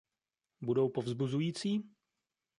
[0.61, 1.83] Budou povzbuzující?